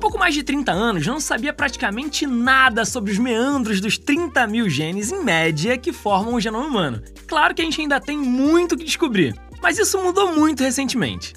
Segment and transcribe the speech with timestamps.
[0.00, 4.68] pouco mais de 30 anos, não sabia praticamente nada sobre os meandros dos 30 mil
[4.68, 7.02] genes, em média, que formam o genoma humano.
[7.28, 11.34] Claro que a gente ainda tem muito que descobrir, mas isso mudou muito recentemente.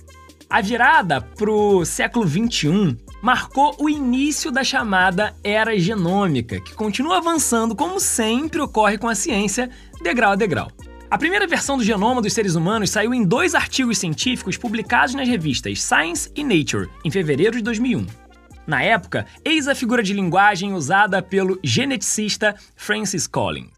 [0.50, 7.76] A virada pro século 21 marcou o início da chamada era genômica, que continua avançando
[7.76, 9.70] como sempre ocorre com a ciência,
[10.02, 10.72] degrau a degrau.
[11.10, 15.28] A primeira versão do genoma dos seres humanos saiu em dois artigos científicos publicados nas
[15.28, 18.23] revistas Science e Nature, em fevereiro de 2001.
[18.66, 23.72] Na época, eis a figura de linguagem usada pelo geneticista Francis Collins.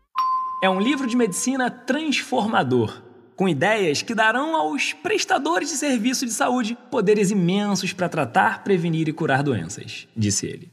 [0.64, 3.02] É um livro de medicina transformador,
[3.36, 9.10] com ideias que darão aos prestadores de serviço de saúde poderes imensos para tratar, prevenir
[9.10, 10.72] e curar doenças, disse ele.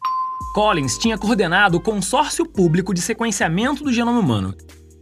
[0.55, 4.55] Collins tinha coordenado o consórcio público de sequenciamento do genoma humano.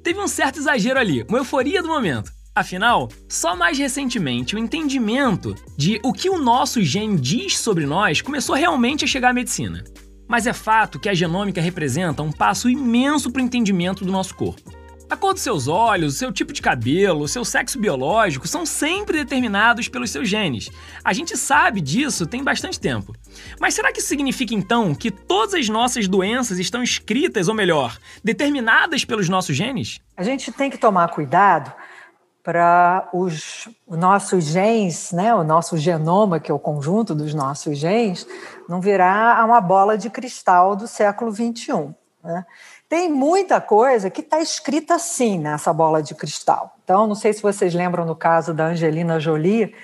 [0.02, 2.30] Teve um certo exagero ali, uma euforia do momento.
[2.54, 8.20] Afinal, só mais recentemente o entendimento de o que o nosso gene diz sobre nós
[8.20, 9.84] começou realmente a chegar à medicina.
[10.26, 14.34] Mas é fato que a genômica representa um passo imenso para o entendimento do nosso
[14.34, 14.72] corpo.
[15.08, 18.64] A cor dos seus olhos, o seu tipo de cabelo, o seu sexo biológico são
[18.64, 20.70] sempre determinados pelos seus genes.
[21.04, 23.12] A gente sabe disso tem bastante tempo.
[23.60, 27.98] Mas será que isso significa então que todas as nossas doenças estão escritas, ou melhor,
[28.22, 29.98] determinadas pelos nossos genes?
[30.16, 31.72] A gente tem que tomar cuidado
[32.42, 38.26] para os nossos genes, né, o nosso genoma, que é o conjunto dos nossos genes,
[38.68, 41.94] não virar uma bola de cristal do século XXI.
[42.24, 42.44] Né?
[42.88, 46.76] Tem muita coisa que está escrita assim nessa bola de cristal.
[46.82, 49.74] Então, não sei se vocês lembram no caso da Angelina Jolie,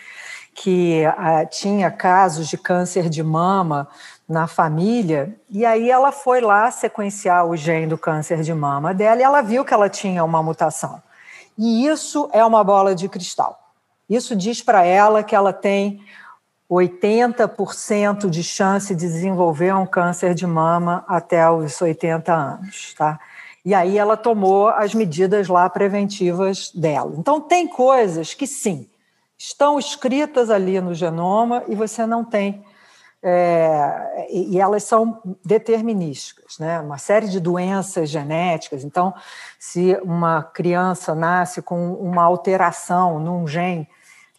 [0.54, 3.86] que uh, tinha casos de câncer de mama
[4.26, 9.20] na família, e aí ela foi lá sequenciar o gene do câncer de mama dela
[9.20, 11.00] e ela viu que ela tinha uma mutação.
[11.58, 13.58] E isso é uma bola de cristal.
[14.08, 16.00] Isso diz para ela que ela tem
[16.70, 23.18] 80% de chance de desenvolver um câncer de mama até os 80 anos, tá?
[23.64, 27.14] E aí ela tomou as medidas lá preventivas dela.
[27.19, 28.88] Então tem coisas que sim,
[29.36, 32.64] estão escritas ali no genoma e você não tem
[33.22, 36.81] é, e elas são determinísticas, né?
[36.81, 38.84] Uma série de doenças genéticas.
[38.84, 39.15] Então,
[39.59, 43.88] se uma criança nasce com uma alteração num gene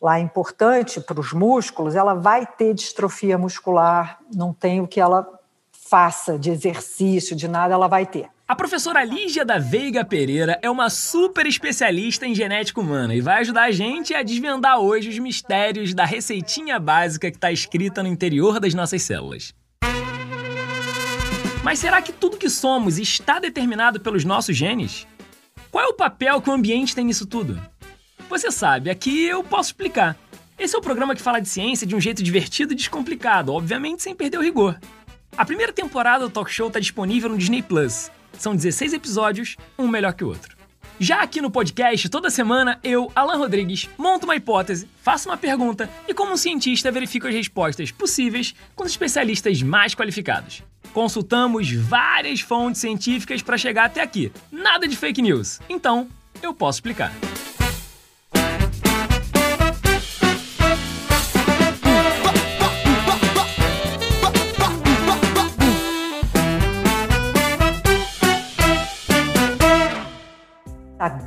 [0.02, 5.37] lá importante para os músculos, ela vai ter distrofia muscular, não tem o que ela
[5.90, 8.28] faça de exercício, de nada, ela vai ter.
[8.48, 13.42] A professora Lígia da Veiga Pereira é uma super especialista em genética humana e vai
[13.42, 18.09] ajudar a gente a desvendar hoje os mistérios da receitinha básica que está escrita no
[18.09, 19.53] interior das nossas células.
[21.64, 25.06] Mas será que tudo que somos está determinado pelos nossos genes?
[25.69, 27.62] Qual é o papel que o ambiente tem nisso tudo?
[28.30, 30.18] Você sabe, aqui eu posso explicar.
[30.58, 34.02] Esse é o programa que fala de ciência de um jeito divertido e descomplicado, obviamente
[34.02, 34.80] sem perder o rigor.
[35.38, 38.09] A primeira temporada do talk show está disponível no Disney Plus.
[38.40, 40.58] São 16 episódios, um melhor que o outro.
[41.00, 45.88] Já aqui no podcast, toda semana, eu, Alan Rodrigues, monto uma hipótese, faço uma pergunta
[46.08, 50.64] e, como um cientista, verifico as respostas possíveis com os especialistas mais qualificados.
[50.92, 54.31] Consultamos várias fontes científicas para chegar até aqui.
[54.52, 55.59] Nada de fake news.
[55.69, 56.08] Então,
[56.42, 57.14] eu posso explicar.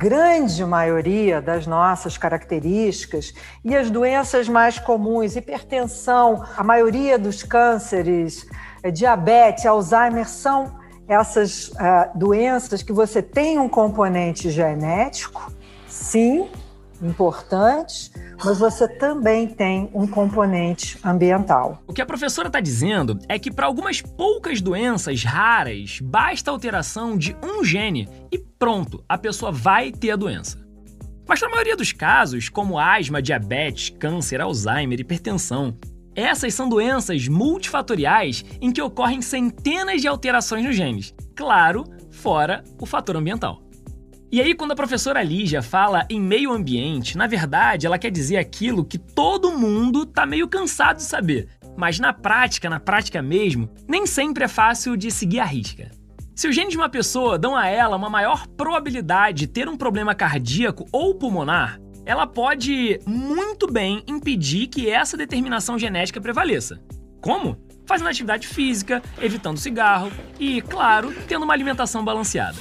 [0.01, 8.47] Grande maioria das nossas características e as doenças mais comuns, hipertensão, a maioria dos cânceres,
[8.81, 10.75] eh, diabetes, Alzheimer, são
[11.07, 15.51] essas uh, doenças que você tem um componente genético,
[15.87, 16.49] sim,
[17.01, 18.11] importante,
[18.43, 21.81] mas você também tem um componente ambiental.
[21.87, 26.53] O que a professora está dizendo é que para algumas poucas doenças raras, basta a
[26.53, 30.59] alteração de um gene e pronto, a pessoa vai ter a doença.
[31.27, 35.77] Mas na maioria dos casos, como asma, diabetes, câncer, Alzheimer, hipertensão,
[36.13, 41.13] essas são doenças multifatoriais em que ocorrem centenas de alterações nos genes.
[41.35, 43.61] Claro, fora o fator ambiental.
[44.31, 48.37] E aí, quando a professora Lígia fala em meio ambiente, na verdade ela quer dizer
[48.37, 51.49] aquilo que todo mundo tá meio cansado de saber.
[51.75, 55.91] Mas na prática, na prática mesmo, nem sempre é fácil de seguir a risca.
[56.33, 59.75] Se os genes de uma pessoa dão a ela uma maior probabilidade de ter um
[59.75, 66.81] problema cardíaco ou pulmonar, ela pode muito bem impedir que essa determinação genética prevaleça.
[67.19, 67.57] Como?
[67.85, 72.57] Fazendo atividade física, evitando cigarro e, claro, tendo uma alimentação balanceada.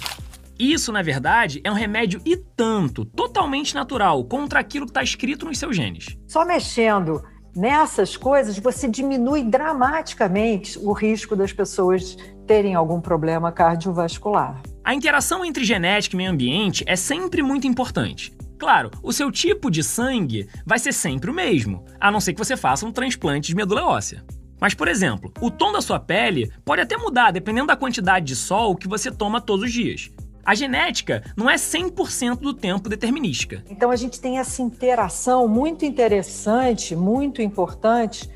[0.60, 5.46] Isso, na verdade, é um remédio e tanto, totalmente natural, contra aquilo que está escrito
[5.46, 6.18] nos seus genes.
[6.28, 7.22] Só mexendo
[7.56, 12.14] nessas coisas, você diminui dramaticamente o risco das pessoas
[12.46, 14.60] terem algum problema cardiovascular.
[14.84, 18.30] A interação entre genética e meio ambiente é sempre muito importante.
[18.58, 22.38] Claro, o seu tipo de sangue vai ser sempre o mesmo, a não ser que
[22.38, 24.22] você faça um transplante de medula óssea.
[24.60, 28.36] Mas, por exemplo, o tom da sua pele pode até mudar dependendo da quantidade de
[28.36, 30.10] sol que você toma todos os dias.
[30.44, 33.62] A genética não é 100% do tempo determinística.
[33.68, 38.28] Então a gente tem essa interação muito interessante, muito importante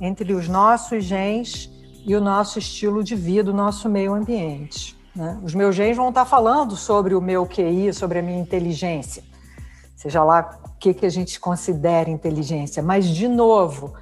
[0.00, 1.70] entre os nossos genes
[2.04, 4.96] e o nosso estilo de vida, o nosso meio ambiente.
[5.14, 5.38] Né?
[5.42, 9.24] Os meus genes vão estar falando sobre o meu QI, sobre a minha inteligência,
[9.96, 12.82] seja lá o que, que a gente considera inteligência.
[12.82, 13.94] Mas, de novo,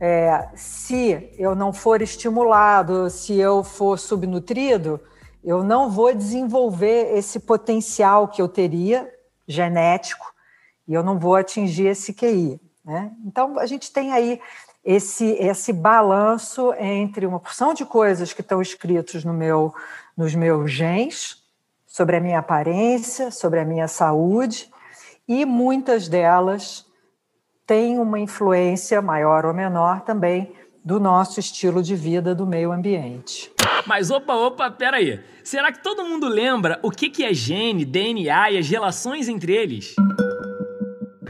[0.00, 4.98] é, se eu não for estimulado, se eu for subnutrido,
[5.44, 9.12] eu não vou desenvolver esse potencial que eu teria
[9.46, 10.32] genético
[10.88, 12.58] e eu não vou atingir esse QI.
[12.82, 13.12] Né?
[13.26, 14.40] Então, a gente tem aí
[14.82, 19.74] esse, esse balanço entre uma porção de coisas que estão escritos no meu,
[20.16, 21.42] nos meus genes,
[21.86, 24.70] sobre a minha aparência, sobre a minha saúde,
[25.28, 26.86] e muitas delas
[27.66, 30.52] têm uma influência maior ou menor também
[30.84, 33.50] do nosso estilo de vida, do meio ambiente.
[33.86, 35.18] Mas opa, opa, pera aí.
[35.42, 39.94] Será que todo mundo lembra o que é gene, DNA e as relações entre eles?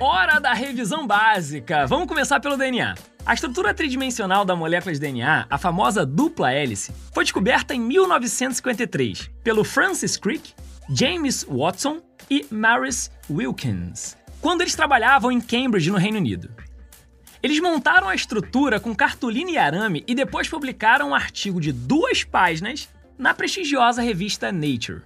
[0.01, 1.87] Hora da revisão básica.
[1.87, 2.95] Vamos começar pelo DNA.
[3.25, 9.31] A estrutura tridimensional da molécula de DNA, a famosa dupla hélice, foi descoberta em 1953
[9.43, 10.53] pelo Francis Crick,
[10.91, 16.51] James Watson e Maurice Wilkins, quando eles trabalhavam em Cambridge, no Reino Unido.
[17.45, 22.25] Eles montaram a estrutura com cartolina e arame e depois publicaram um artigo de duas
[22.25, 22.89] páginas
[23.19, 25.03] na prestigiosa revista Nature.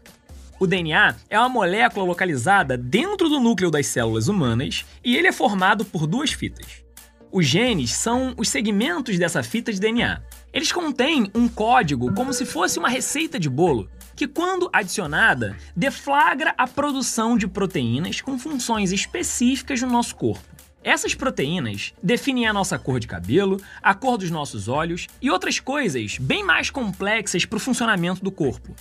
[0.61, 5.33] O DNA é uma molécula localizada dentro do núcleo das células humanas e ele é
[5.33, 6.85] formado por duas fitas.
[7.33, 10.23] Os genes são os segmentos dessa fita de DNA.
[10.53, 16.55] Eles contêm um código como se fosse uma receita de bolo, que, quando adicionada, deflagra
[16.57, 20.68] a produção de proteínas com funções específicas no nosso corpo.
[20.89, 25.61] Essas proteínas definem a nossa cor de cabelo, a cor dos nossos olhos e outras
[25.61, 28.75] coisas bem mais complexas para o funcionamento do corpo.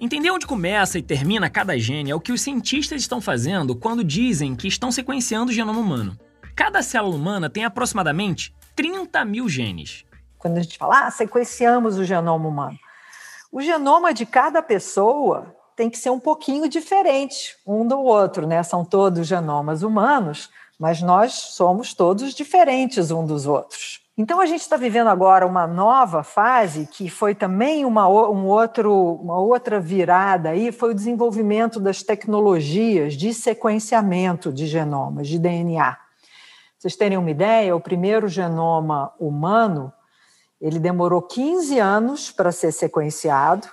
[0.00, 4.04] Entender onde começa e termina cada gene é o que os cientistas estão fazendo quando
[4.04, 6.16] dizem que estão sequenciando o genoma humano.
[6.54, 10.04] Cada célula humana tem aproximadamente 30 mil genes.
[10.38, 12.78] Quando a gente fala, ah, sequenciamos o genoma humano,
[13.50, 18.62] o genoma de cada pessoa tem que ser um pouquinho diferente um do outro, né?
[18.62, 20.48] São todos genomas humanos,
[20.80, 24.00] mas nós somos todos diferentes um dos outros.
[24.16, 28.90] Então a gente está vivendo agora uma nova fase que foi também uma, um outro,
[29.16, 35.98] uma outra virada aí, foi o desenvolvimento das tecnologias de sequenciamento de genomas, de DNA.
[36.78, 39.92] vocês terem uma ideia, o primeiro genoma humano
[40.58, 43.68] ele demorou 15 anos para ser sequenciado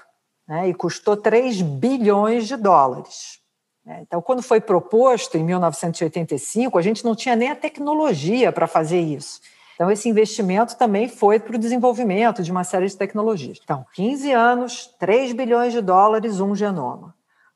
[0.48, 3.40] né, e custou 3 bilhões de dólares.
[3.88, 4.02] Né?
[4.02, 9.00] Então, quando foi proposto em 1985, a gente não tinha nem a tecnologia para fazer
[9.00, 9.40] isso.
[9.76, 13.60] Então, esse investimento também foi para o desenvolvimento de uma série de tecnologias.
[13.64, 17.16] Então, 15 anos, 3 bilhões de dólares, um genoma.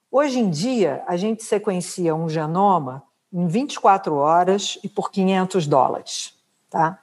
[0.09, 3.03] Hoje em dia, a gente sequencia um genoma
[3.33, 6.33] em 24 horas e por 500 dólares.
[6.69, 6.97] Tá?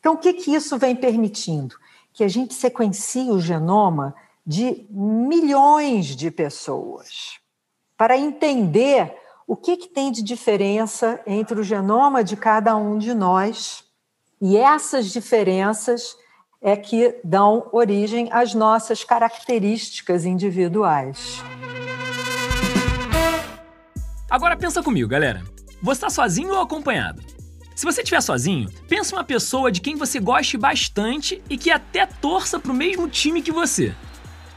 [0.00, 1.76] Então, o que, que isso vem permitindo?
[2.14, 4.14] Que a gente sequencie o genoma
[4.46, 7.43] de milhões de pessoas
[7.96, 9.14] para entender
[9.46, 13.84] o que, que tem de diferença entre o genoma de cada um de nós.
[14.40, 16.16] E essas diferenças
[16.60, 21.42] é que dão origem às nossas características individuais.
[24.30, 25.42] Agora pensa comigo, galera.
[25.82, 27.22] Você está sozinho ou acompanhado?
[27.76, 32.06] Se você estiver sozinho, pensa uma pessoa de quem você goste bastante e que até
[32.06, 33.94] torça para o mesmo time que você.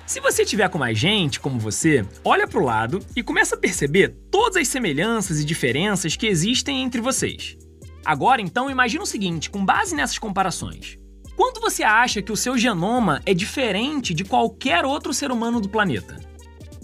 [0.08, 3.60] Se você tiver com mais gente, como você, olha para o lado e começa a
[3.60, 7.58] perceber todas as semelhanças e diferenças que existem entre vocês.
[8.06, 10.98] Agora, então, imagine o seguinte, com base nessas comparações.
[11.36, 15.68] Quanto você acha que o seu genoma é diferente de qualquer outro ser humano do
[15.68, 16.18] planeta?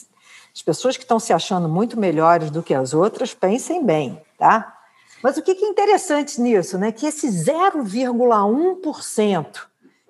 [0.56, 4.78] As pessoas que estão se achando muito melhores do que as outras, pensem bem, tá?
[5.24, 6.92] Mas o que é interessante nisso, né?
[6.92, 9.62] Que esse 0,1%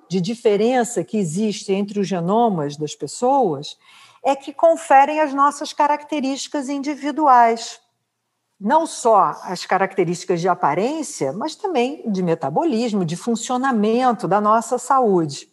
[0.09, 3.77] de diferença que existe entre os genomas das pessoas
[4.23, 7.79] é que conferem as nossas características individuais.
[8.63, 15.49] Não só as características de aparência, mas também de metabolismo, de funcionamento da nossa saúde.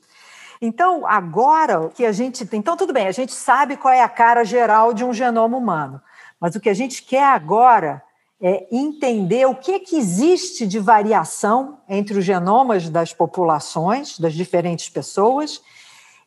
[0.62, 2.60] Então, agora que a gente tem.
[2.60, 6.00] Então, tudo bem, a gente sabe qual é a cara geral de um genoma humano,
[6.38, 8.00] mas o que a gente quer agora
[8.40, 14.34] é entender o que, é que existe de variação entre os genomas das populações, das
[14.34, 15.60] diferentes pessoas,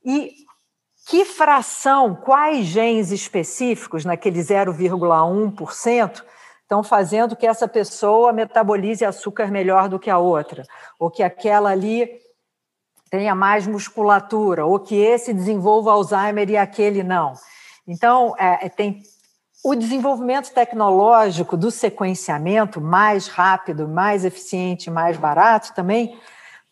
[0.04, 0.34] e
[1.08, 6.24] que fração, quais genes específicos, naquele 0,1%,
[6.64, 10.64] estão fazendo que essa pessoa metabolize açúcar melhor do que a outra,
[11.00, 12.10] ou que aquela ali
[13.12, 17.34] tenha mais musculatura, ou que esse desenvolva Alzheimer e aquele não.
[17.88, 19.04] Então, é, tem
[19.64, 26.18] o desenvolvimento tecnológico do sequenciamento mais rápido, mais eficiente, mais barato também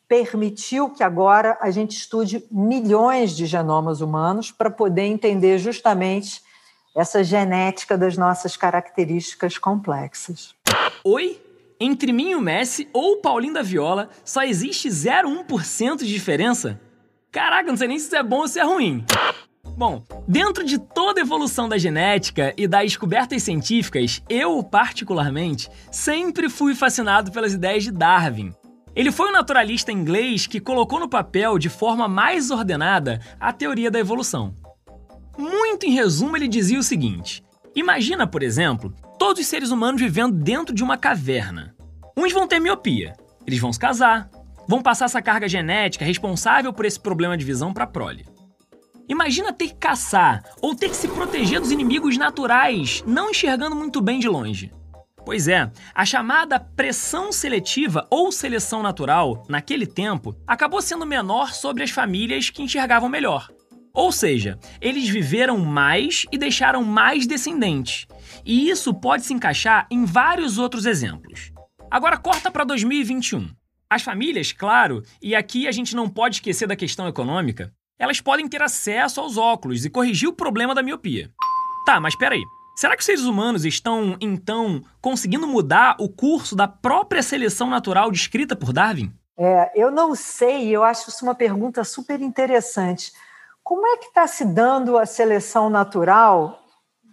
[0.07, 6.41] permitiu que agora a gente estude milhões de genomas humanos para poder entender justamente
[6.95, 10.53] essa genética das nossas características complexas.
[11.03, 11.41] Oi?
[11.79, 16.79] Entre mim e o Messi ou o Paulinho da Viola só existe 0,1% de diferença?
[17.31, 19.03] Caraca, não sei nem se isso é bom ou se é ruim.
[19.77, 26.49] Bom, dentro de toda a evolução da genética e das descobertas científicas, eu, particularmente, sempre
[26.49, 28.53] fui fascinado pelas ideias de Darwin.
[28.93, 33.89] Ele foi um naturalista inglês que colocou no papel de forma mais ordenada a teoria
[33.89, 34.53] da evolução.
[35.71, 37.41] Muito em resumo, ele dizia o seguinte:
[37.73, 41.73] Imagina, por exemplo, todos os seres humanos vivendo dentro de uma caverna.
[42.15, 43.15] Uns vão ter miopia,
[43.47, 44.29] eles vão se casar,
[44.67, 48.27] vão passar essa carga genética responsável por esse problema de visão para a prole.
[49.07, 54.01] Imagina ter que caçar ou ter que se proteger dos inimigos naturais, não enxergando muito
[54.01, 54.73] bem de longe.
[55.25, 61.81] Pois é, a chamada pressão seletiva ou seleção natural, naquele tempo, acabou sendo menor sobre
[61.81, 63.47] as famílias que enxergavam melhor.
[63.93, 68.07] Ou seja, eles viveram mais e deixaram mais descendentes.
[68.45, 71.51] E isso pode se encaixar em vários outros exemplos.
[71.89, 73.49] Agora corta para 2021.
[73.89, 78.47] As famílias, claro, e aqui a gente não pode esquecer da questão econômica, elas podem
[78.47, 81.29] ter acesso aos óculos e corrigir o problema da miopia.
[81.85, 82.41] Tá, mas peraí.
[82.75, 88.09] Será que os seres humanos estão, então, conseguindo mudar o curso da própria seleção natural
[88.09, 89.13] descrita por Darwin?
[89.37, 93.11] É, eu não sei, eu acho isso uma pergunta super interessante.
[93.63, 96.59] Como é que está se dando a seleção natural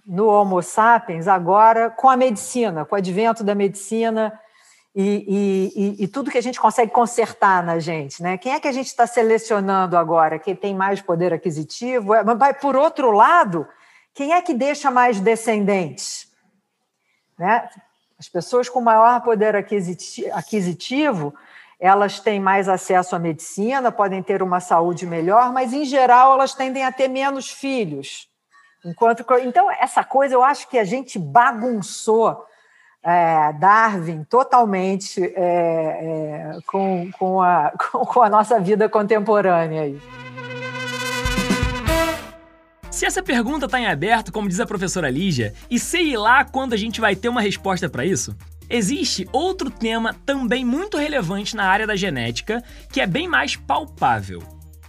[0.07, 4.39] no Homo sapiens agora com a medicina, com o advento da medicina
[4.95, 8.37] e, e, e, tudo que a gente consegue consertar na gente, né?
[8.37, 10.39] Quem é que a gente está selecionando agora?
[10.39, 12.15] Quem tem mais poder aquisitivo?
[12.15, 13.69] É, mas, por outro lado,
[14.13, 16.27] quem é que deixa mais descendentes?
[17.39, 17.69] Né?
[18.19, 21.35] As pessoas com maior poder aquisitivo,
[21.81, 26.55] elas têm mais acesso à medicina, podem ter uma saúde melhor, mas em geral elas
[26.55, 28.29] tendem a ter menos filhos.
[28.85, 32.45] Enquanto então essa coisa eu acho que a gente bagunçou
[33.03, 39.83] é, Darwin totalmente é, é, com, com, a, com a nossa vida contemporânea.
[39.83, 40.01] Aí.
[42.91, 46.73] Se essa pergunta está em aberto, como diz a professora Lígia, e sei lá quando
[46.73, 48.37] a gente vai ter uma resposta para isso,
[48.69, 54.43] existe outro tema também muito relevante na área da genética, que é bem mais palpável.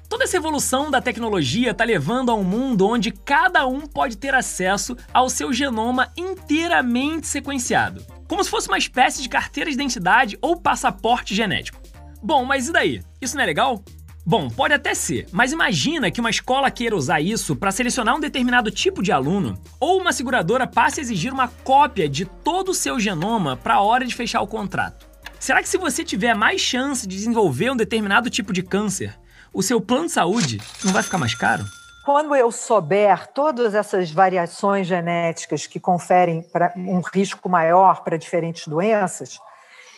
[0.10, 4.34] Toda essa evolução da tecnologia está levando a um mundo onde cada um pode ter
[4.34, 10.38] acesso ao seu genoma inteiramente sequenciado, como se fosse uma espécie de carteira de identidade
[10.42, 11.80] ou passaporte genético.
[12.24, 13.02] Bom, mas e daí?
[13.22, 13.84] Isso não é legal?
[14.30, 18.20] Bom, pode até ser, mas imagina que uma escola queira usar isso para selecionar um
[18.20, 22.74] determinado tipo de aluno, ou uma seguradora passe a exigir uma cópia de todo o
[22.76, 25.08] seu genoma para a hora de fechar o contrato.
[25.40, 29.18] Será que se você tiver mais chance de desenvolver um determinado tipo de câncer,
[29.52, 31.66] o seu plano de saúde não vai ficar mais caro?
[32.06, 36.46] Quando eu souber todas essas variações genéticas que conferem
[36.78, 39.40] um risco maior para diferentes doenças,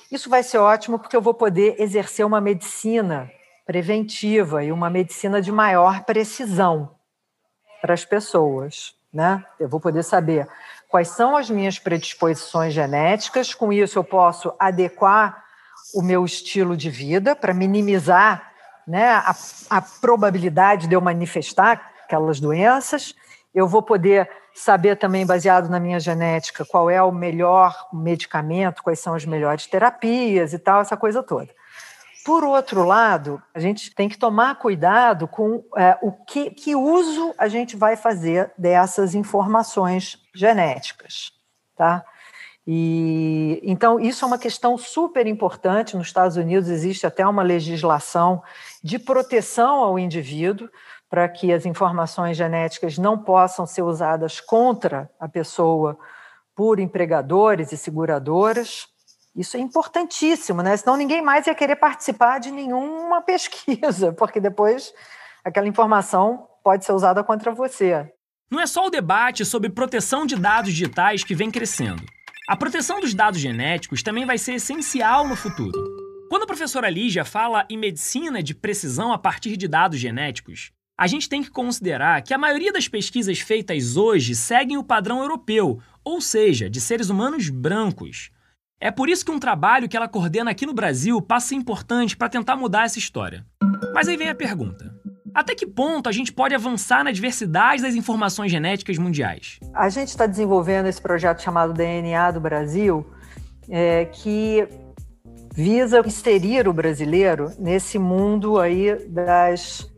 [0.09, 3.29] isso vai ser ótimo porque eu vou poder exercer uma medicina
[3.71, 6.91] preventiva e uma medicina de maior precisão
[7.81, 8.93] para as pessoas.
[9.13, 9.41] Né?
[9.57, 10.45] Eu vou poder saber
[10.89, 15.45] quais são as minhas predisposições genéticas, com isso eu posso adequar
[15.95, 18.51] o meu estilo de vida para minimizar
[18.85, 19.33] né, a,
[19.69, 23.15] a probabilidade de eu manifestar aquelas doenças.
[23.55, 28.99] Eu vou poder saber também, baseado na minha genética, qual é o melhor medicamento, quais
[28.99, 31.60] são as melhores terapias e tal, essa coisa toda.
[32.23, 37.33] Por outro lado, a gente tem que tomar cuidado com é, o que, que uso
[37.37, 41.31] a gente vai fazer dessas informações genéticas,
[41.75, 42.05] tá?
[42.65, 45.97] E então isso é uma questão super importante.
[45.97, 48.43] Nos Estados Unidos existe até uma legislação
[48.83, 50.69] de proteção ao indivíduo
[51.09, 55.97] para que as informações genéticas não possam ser usadas contra a pessoa
[56.55, 58.87] por empregadores e seguradoras.
[59.35, 60.75] Isso é importantíssimo, né?
[60.75, 64.93] Senão ninguém mais ia querer participar de nenhuma pesquisa, porque depois
[65.43, 68.11] aquela informação pode ser usada contra você.
[68.49, 72.03] Não é só o debate sobre proteção de dados digitais que vem crescendo.
[72.49, 75.71] A proteção dos dados genéticos também vai ser essencial no futuro.
[76.29, 81.07] Quando a professora Lígia fala em medicina de precisão a partir de dados genéticos, a
[81.07, 85.81] gente tem que considerar que a maioria das pesquisas feitas hoje seguem o padrão europeu,
[86.03, 88.31] ou seja, de seres humanos brancos.
[88.81, 92.17] É por isso que um trabalho que ela coordena aqui no Brasil passa a importante
[92.17, 93.45] para tentar mudar essa história.
[93.93, 94.91] Mas aí vem a pergunta:
[95.35, 99.59] até que ponto a gente pode avançar na diversidade das informações genéticas mundiais?
[99.71, 103.05] A gente está desenvolvendo esse projeto chamado DNA do Brasil,
[103.69, 104.67] é, que
[105.53, 109.89] visa inserir o brasileiro nesse mundo aí das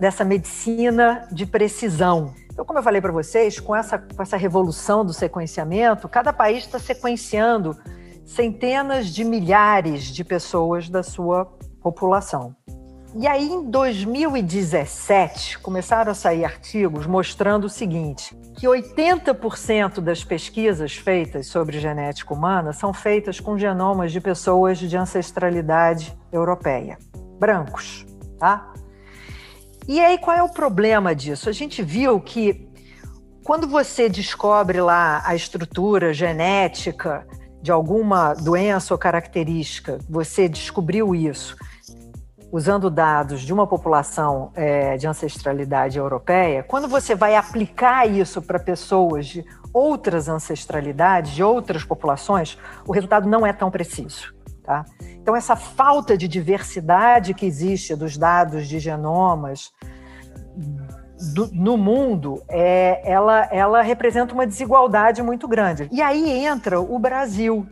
[0.00, 2.34] dessa medicina de precisão.
[2.52, 6.64] Então, como eu falei para vocês, com essa, com essa revolução do sequenciamento, cada país
[6.64, 7.76] está sequenciando
[8.30, 11.46] centenas de milhares de pessoas da sua
[11.82, 12.54] população.
[13.16, 20.94] E aí, em 2017, começaram a sair artigos mostrando o seguinte: que 80% das pesquisas
[20.94, 26.98] feitas sobre genética humana são feitas com genomas de pessoas de ancestralidade europeia,
[27.40, 28.06] brancos,
[28.38, 28.72] tá?
[29.88, 31.48] E aí, qual é o problema disso?
[31.48, 32.68] A gente viu que
[33.42, 37.26] quando você descobre lá a estrutura genética
[37.62, 41.56] de alguma doença ou característica, você descobriu isso
[42.52, 48.58] usando dados de uma população é, de ancestralidade europeia, quando você vai aplicar isso para
[48.58, 54.34] pessoas de outras ancestralidades, de outras populações, o resultado não é tão preciso.
[54.64, 54.84] Tá?
[55.00, 59.72] Então, essa falta de diversidade que existe dos dados de genomas
[61.34, 65.88] do, no mundo, é, ela, ela representa uma desigualdade muito grande.
[65.92, 67.66] E aí entra o Brasil.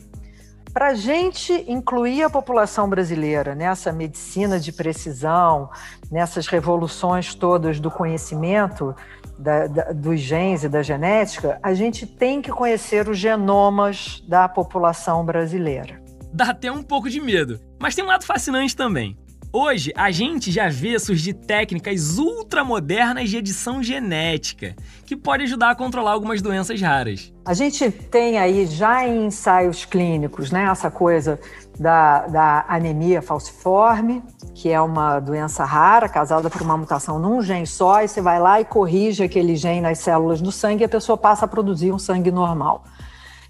[0.72, 5.70] Para a gente incluir a população brasileira nessa medicina de precisão,
[6.10, 8.94] nessas revoluções todas do conhecimento,
[9.38, 14.48] da, da, dos genes e da genética, a gente tem que conhecer os genomas da
[14.48, 17.60] população brasileira dá até um pouco de medo.
[17.78, 19.16] Mas tem um lado fascinante também.
[19.50, 25.74] Hoje, a gente já vê surgir técnicas ultramodernas de edição genética, que pode ajudar a
[25.74, 27.32] controlar algumas doenças raras.
[27.46, 31.40] A gente tem aí já em ensaios clínicos, né, essa coisa
[31.80, 34.22] da, da anemia falciforme,
[34.54, 38.38] que é uma doença rara, causada por uma mutação num gene só, e você vai
[38.38, 41.90] lá e corrige aquele gene nas células do sangue e a pessoa passa a produzir
[41.90, 42.84] um sangue normal.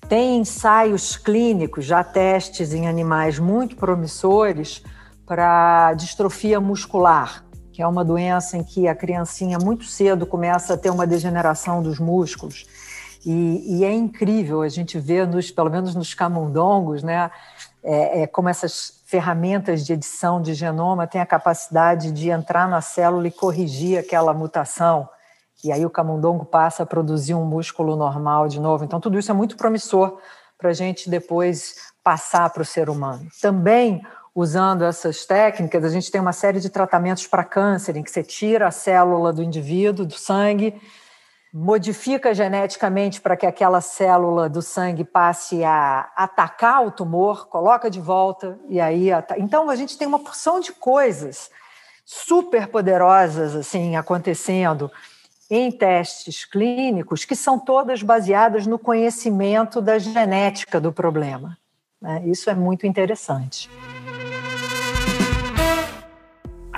[0.09, 4.81] Tem ensaios clínicos, já testes em animais muito promissores
[5.29, 10.77] para distrofia muscular, que é uma doença em que a criancinha muito cedo começa a
[10.77, 12.67] ter uma degeneração dos músculos.
[13.25, 17.31] E, e é incrível a gente ver, nos, pelo menos nos camundongos, né,
[17.85, 22.81] é, é, como essas ferramentas de edição de genoma têm a capacidade de entrar na
[22.81, 25.09] célula e corrigir aquela mutação
[25.63, 28.85] e aí o camundongo passa a produzir um músculo normal de novo.
[28.85, 30.19] Então, tudo isso é muito promissor
[30.57, 33.27] para a gente depois passar para o ser humano.
[33.41, 34.03] Também,
[34.35, 38.23] usando essas técnicas, a gente tem uma série de tratamentos para câncer, em que você
[38.23, 40.81] tira a célula do indivíduo, do sangue,
[41.53, 48.01] modifica geneticamente para que aquela célula do sangue passe a atacar o tumor, coloca de
[48.01, 51.51] volta e aí então a gente tem uma porção de coisas
[52.05, 54.91] super poderosas assim acontecendo
[55.51, 61.57] em testes clínicos que são todas baseadas no conhecimento da genética do problema.
[62.01, 62.23] Né?
[62.27, 63.71] Isso é muito interessante.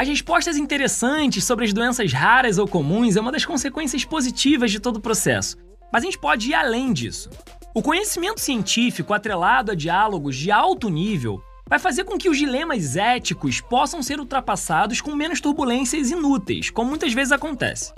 [0.00, 4.80] As respostas interessantes sobre as doenças raras ou comuns é uma das consequências positivas de
[4.80, 5.58] todo o processo.
[5.92, 7.28] Mas a gente pode ir além disso.
[7.74, 12.96] O conhecimento científico atrelado a diálogos de alto nível vai fazer com que os dilemas
[12.96, 17.92] éticos possam ser ultrapassados com menos turbulências inúteis, como muitas vezes acontece.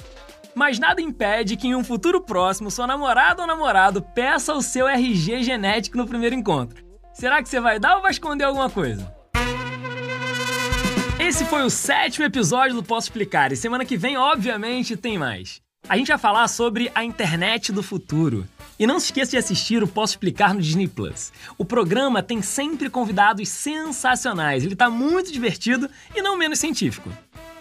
[0.56, 4.88] Mas nada impede que em um futuro próximo sua namorada ou namorado peça o seu
[4.88, 6.84] RG genético no primeiro encontro.
[7.14, 9.21] Será que você vai dar ou vai esconder alguma coisa?
[11.32, 15.62] Esse foi o sétimo episódio do Posso Explicar e semana que vem, obviamente, tem mais.
[15.88, 18.46] A gente vai falar sobre a internet do futuro.
[18.78, 21.32] E não se esqueça de assistir o Posso Explicar no Disney Plus.
[21.56, 27.08] O programa tem sempre convidados sensacionais, ele está muito divertido e não menos científico.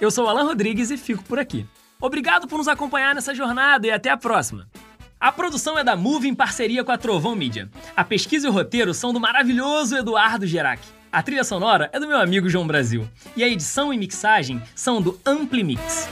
[0.01, 1.65] Eu sou Alan Rodrigues e fico por aqui.
[2.01, 4.67] Obrigado por nos acompanhar nessa jornada e até a próxima.
[5.17, 7.69] A produção é da Move em parceria com a Trovão Mídia.
[7.95, 10.81] A pesquisa e o roteiro são do maravilhoso Eduardo Gerac.
[11.12, 13.06] A trilha sonora é do meu amigo João Brasil.
[13.36, 16.08] E a edição e mixagem são do Ampli Mix.